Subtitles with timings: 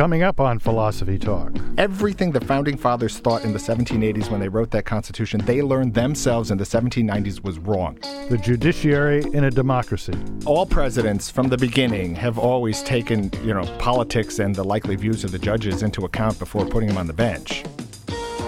[0.00, 1.52] Coming up on Philosophy Talk.
[1.76, 5.92] Everything the founding fathers thought in the 1780s when they wrote that Constitution, they learned
[5.92, 7.98] themselves in the 1790s was wrong.
[8.30, 10.14] The judiciary in a democracy.
[10.46, 15.22] All presidents from the beginning have always taken, you know, politics and the likely views
[15.22, 17.62] of the judges into account before putting them on the bench.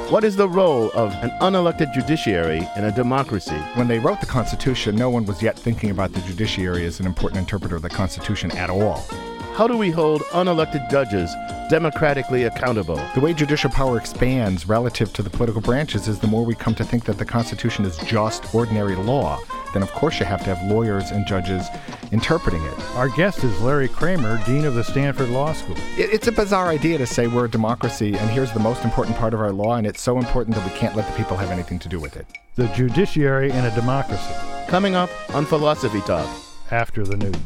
[0.08, 3.58] What is the role of an unelected judiciary in a democracy?
[3.74, 7.04] When they wrote the Constitution, no one was yet thinking about the judiciary as an
[7.04, 9.04] important interpreter of the Constitution at all.
[9.54, 11.30] How do we hold unelected judges
[11.68, 12.98] democratically accountable?
[13.14, 16.74] The way judicial power expands relative to the political branches is the more we come
[16.76, 19.38] to think that the Constitution is just ordinary law.
[19.74, 21.66] Then, of course, you have to have lawyers and judges
[22.12, 22.80] interpreting it.
[22.94, 25.76] Our guest is Larry Kramer, Dean of the Stanford Law School.
[25.98, 29.34] It's a bizarre idea to say we're a democracy and here's the most important part
[29.34, 31.78] of our law, and it's so important that we can't let the people have anything
[31.80, 32.26] to do with it.
[32.54, 34.34] The judiciary in a democracy.
[34.68, 36.26] Coming up on Philosophy Talk.
[36.70, 37.36] After the news.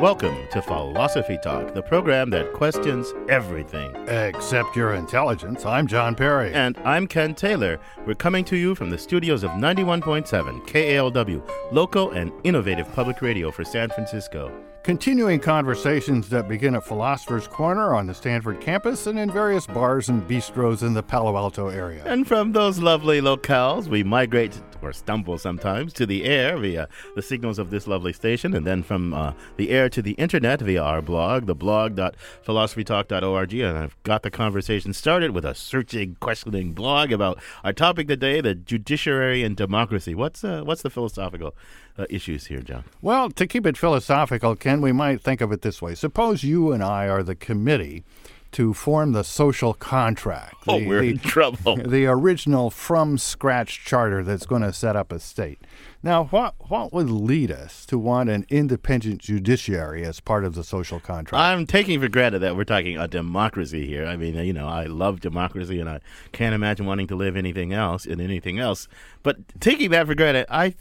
[0.00, 3.94] Welcome to Philosophy Talk, the program that questions everything.
[4.08, 5.66] Except your intelligence.
[5.66, 6.54] I'm John Perry.
[6.54, 7.78] And I'm Ken Taylor.
[8.06, 13.50] We're coming to you from the studios of 91.7 KALW, local and innovative public radio
[13.50, 14.50] for San Francisco.
[14.82, 20.08] Continuing conversations that begin at Philosopher's Corner on the Stanford campus and in various bars
[20.08, 22.02] and bistros in the Palo Alto area.
[22.06, 27.20] And from those lovely locales, we migrate or stumble sometimes to the air via the
[27.20, 30.82] signals of this lovely station, and then from uh, the air to the internet via
[30.82, 33.54] our blog, the blog.philosophytalk.org.
[33.54, 38.40] And I've got the conversation started with a searching, questioning blog about our topic today,
[38.40, 40.14] the judiciary and democracy.
[40.14, 41.54] What's uh, what's the philosophical
[42.00, 42.84] uh, issues here, John?
[43.02, 45.94] Well, to keep it philosophical, Ken, we might think of it this way.
[45.94, 48.04] Suppose you and I are the committee
[48.52, 50.56] to form the social contract.
[50.66, 51.76] Oh, the, we're the, in trouble.
[51.90, 55.60] The original from scratch charter that's going to set up a state.
[56.02, 60.64] Now, what what would lead us to want an independent judiciary as part of the
[60.64, 61.40] social contract?
[61.40, 64.06] I'm taking for granted that we're talking a democracy here.
[64.06, 66.00] I mean, you know, I love democracy, and I
[66.32, 68.88] can't imagine wanting to live anything else in anything else.
[69.22, 70.74] But taking that for granted, I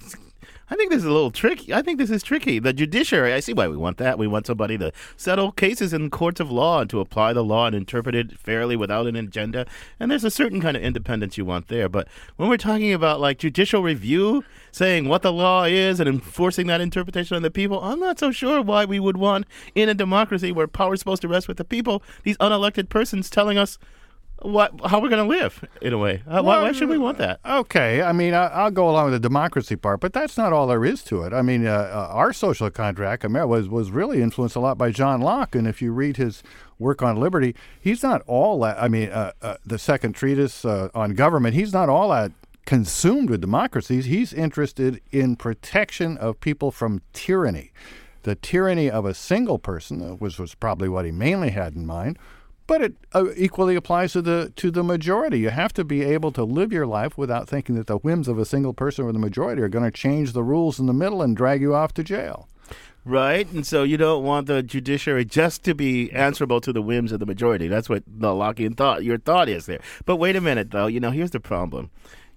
[0.71, 1.73] I think this is a little tricky.
[1.73, 2.59] I think this is tricky.
[2.59, 4.19] The judiciary, I see why we want that.
[4.19, 7.65] We want somebody to settle cases in courts of law and to apply the law
[7.65, 9.65] and interpret it fairly without an agenda.
[9.99, 11.89] And there's a certain kind of independence you want there.
[11.89, 16.67] But when we're talking about like judicial review, saying what the law is and enforcing
[16.67, 19.95] that interpretation on the people, I'm not so sure why we would want in a
[19.95, 23.79] democracy where power is supposed to rest with the people, these unelected persons telling us
[24.41, 26.21] what, how we're going to live in a way.
[26.27, 27.39] Uh, why, why, should we want that?
[27.45, 30.67] Okay, I mean, I, will go along with the democracy part, but that's not all
[30.67, 31.33] there is to it.
[31.33, 35.21] I mean, uh, uh, our social contract was was really influenced a lot by John
[35.21, 36.43] Locke, and if you read his
[36.77, 38.81] work on liberty, he's not all that.
[38.81, 42.31] I mean, uh, uh the second treatise uh, on government, he's not all that
[42.65, 44.05] consumed with democracies.
[44.05, 47.71] He's interested in protection of people from tyranny.
[48.23, 52.19] The tyranny of a single person, which was probably what he mainly had in mind
[52.69, 55.39] but it uh, equally applies to the to the majority.
[55.39, 58.37] You have to be able to live your life without thinking that the whims of
[58.37, 61.23] a single person or the majority are going to change the rules in the middle
[61.23, 62.47] and drag you off to jail.
[63.03, 67.11] Right, and so you don't want the judiciary just to be answerable to the whims
[67.11, 67.67] of the majority.
[67.67, 69.03] That's what the Lockean thought.
[69.03, 69.79] Your thought is there.
[70.05, 70.85] But wait a minute, though.
[70.85, 71.89] You know, here's the problem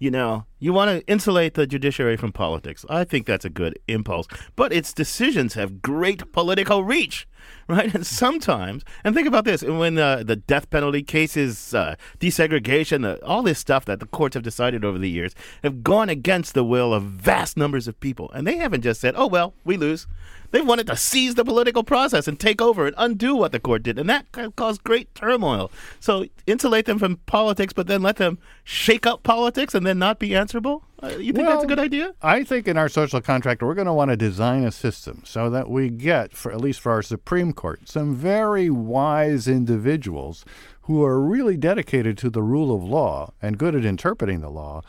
[0.03, 2.87] you know, you want to insulate the judiciary from politics.
[2.89, 4.29] I think that's a good impulse.
[4.55, 7.27] But its decisions have great political reach,
[7.69, 7.93] right?
[7.93, 13.19] And sometimes, and think about this when uh, the death penalty cases, uh, desegregation, uh,
[13.27, 15.35] all this stuff that the courts have decided over the years
[15.65, 18.31] have gone against the will of vast numbers of people.
[18.31, 20.07] And they haven't just said, oh, well, we lose.
[20.53, 23.83] They wanted to seize the political process and take over and undo what the court
[23.83, 25.71] did, and that caused great turmoil.
[25.99, 30.19] So insulate them from politics, but then let them shake up politics and then not
[30.19, 30.85] be answerable.
[31.03, 32.15] Uh, you think well, that's a good idea?
[32.21, 35.49] I think in our social contract, we're going to want to design a system so
[35.49, 40.45] that we get, for at least for our Supreme Court, some very wise individuals
[40.83, 44.83] who are really dedicated to the rule of law and good at interpreting the law,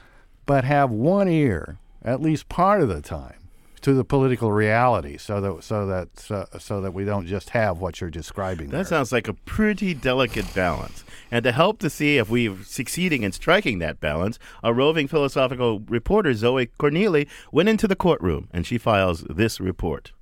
[0.46, 3.43] but have one ear at least part of the time
[3.84, 7.80] to the political reality, so that so that so, so that we don't just have
[7.80, 8.70] what you're describing.
[8.70, 8.86] That there.
[8.86, 11.04] sounds like a pretty delicate balance.
[11.30, 15.80] And to help to see if we're succeeding in striking that balance, a roving philosophical
[15.82, 20.14] reporter, Zoe Corneli, went into the courtroom and she files this report.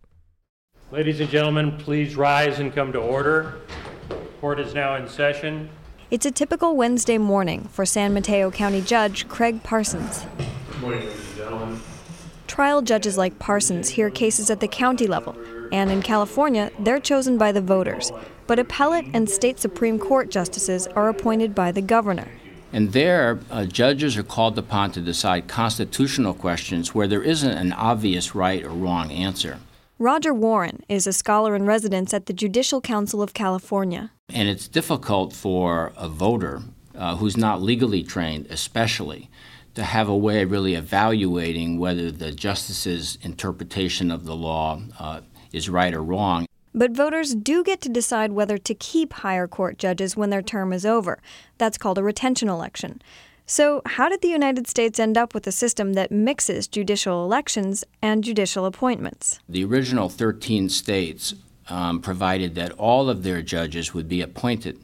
[0.91, 3.61] Ladies and gentlemen, please rise and come to order.
[4.41, 5.69] Court is now in session.
[6.09, 10.25] It's a typical Wednesday morning for San Mateo County Judge Craig Parsons.
[10.71, 11.30] Good morning, ladies and gentlemen.
[12.51, 15.37] Trial judges like Parsons hear cases at the county level,
[15.71, 18.11] and in California, they're chosen by the voters.
[18.45, 22.27] But appellate and state Supreme Court justices are appointed by the governor.
[22.73, 27.71] And there, uh, judges are called upon to decide constitutional questions where there isn't an
[27.71, 29.59] obvious right or wrong answer.
[29.97, 34.11] Roger Warren is a scholar in residence at the Judicial Council of California.
[34.27, 36.63] And it's difficult for a voter
[36.95, 39.29] uh, who's not legally trained, especially,
[39.75, 45.21] to have a way of really evaluating whether the justice's interpretation of the law uh,
[45.51, 46.45] is right or wrong.
[46.73, 50.71] But voters do get to decide whether to keep higher court judges when their term
[50.71, 51.21] is over.
[51.57, 53.01] That's called a retention election.
[53.45, 57.83] So, how did the United States end up with a system that mixes judicial elections
[58.01, 59.39] and judicial appointments?
[59.49, 61.33] The original 13 states
[61.67, 64.79] um, provided that all of their judges would be appointed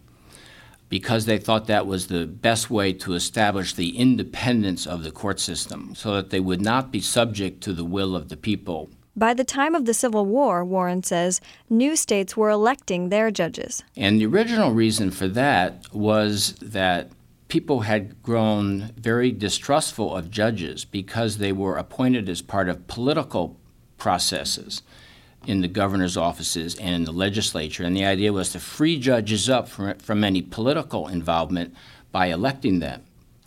[0.89, 5.39] because they thought that was the best way to establish the independence of the court
[5.39, 8.89] system so that they would not be subject to the will of the people.
[9.15, 13.83] By the time of the Civil War, Warren says, new states were electing their judges.
[13.95, 17.09] And the original reason for that was that
[17.47, 23.57] people had grown very distrustful of judges because they were appointed as part of political
[23.97, 24.83] processes
[25.45, 27.83] in the governor's offices and in the legislature.
[27.83, 31.73] And the idea was to free judges up from, from any political involvement
[32.11, 33.03] by electing them.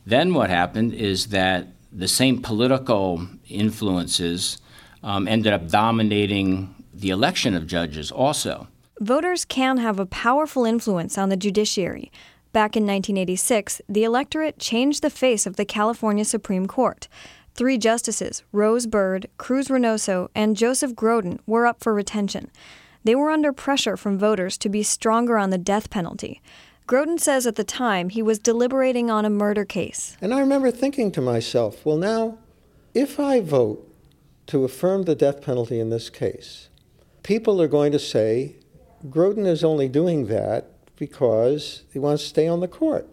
[0.06, 4.58] Then what happened is that the same political influences
[5.02, 8.68] um, ended up dominating the election of judges also.
[9.00, 12.12] Voters can have a powerful influence on the judiciary.
[12.52, 17.08] Back in 1986, the electorate changed the face of the California Supreme Court.
[17.54, 22.50] Three justices, Rose Bird, Cruz Reynoso, and Joseph Grodin, were up for retention.
[23.04, 26.40] They were under pressure from voters to be stronger on the death penalty.
[26.86, 30.16] Grodin says at the time he was deliberating on a murder case.
[30.20, 32.38] And I remember thinking to myself, well, now,
[32.94, 33.86] if I vote
[34.48, 36.68] to affirm the death penalty in this case,
[37.22, 38.56] people are going to say
[39.08, 43.08] Grodin is only doing that because he wants to stay on the court.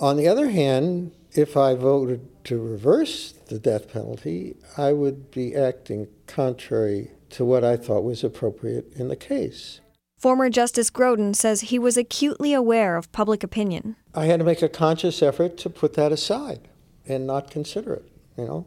[0.00, 5.54] On the other hand, if I voted to reverse the death penalty, I would be
[5.54, 9.80] acting contrary to what I thought was appropriate in the case.
[10.18, 13.96] Former Justice Grodin says he was acutely aware of public opinion.
[14.14, 16.68] I had to make a conscious effort to put that aside
[17.06, 18.04] and not consider it,
[18.36, 18.66] you know.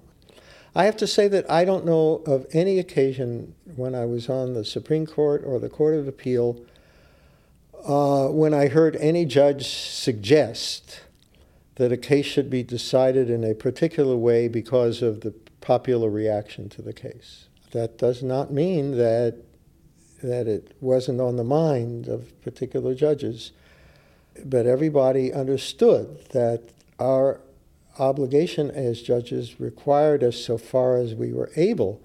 [0.76, 4.56] I have to say that I don't know of any occasion when I was on
[4.56, 6.60] the Supreme Court or the Court of Appeal
[7.86, 11.02] uh, when I heard any judge suggest
[11.76, 15.32] that a case should be decided in a particular way because of the
[15.62, 17.48] popular reaction to the case.
[17.72, 19.38] That does not mean that
[20.22, 23.52] that it wasn't on the mind of particular judges,
[24.46, 26.64] but everybody understood that
[26.98, 27.42] our
[28.00, 32.02] obligation as judges required us, so far as we were able,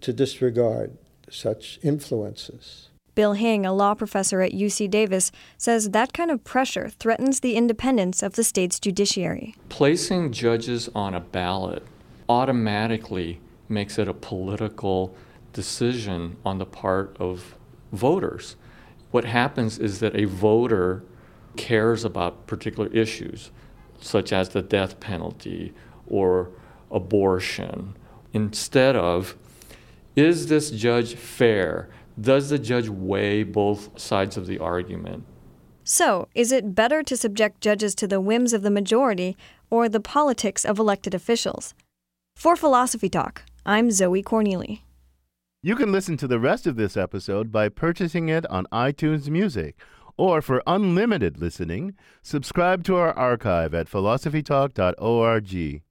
[0.00, 0.96] to disregard
[1.30, 2.89] such influences.
[3.20, 7.54] Bill Hing, a law professor at UC Davis, says that kind of pressure threatens the
[7.54, 9.54] independence of the state's judiciary.
[9.68, 11.82] Placing judges on a ballot
[12.30, 13.38] automatically
[13.68, 15.14] makes it a political
[15.52, 17.56] decision on the part of
[17.92, 18.56] voters.
[19.10, 21.04] What happens is that a voter
[21.58, 23.50] cares about particular issues,
[24.00, 25.74] such as the death penalty
[26.06, 26.48] or
[26.90, 27.98] abortion,
[28.32, 29.36] instead of,
[30.16, 31.90] is this judge fair?
[32.20, 35.24] Does the judge weigh both sides of the argument?
[35.84, 39.36] So, is it better to subject judges to the whims of the majority
[39.70, 41.74] or the politics of elected officials?
[42.36, 44.80] For Philosophy Talk, I'm Zoe Corneli.
[45.62, 49.76] You can listen to the rest of this episode by purchasing it on iTunes Music.
[50.16, 55.82] Or for unlimited listening, subscribe to our archive at philosophytalk.org.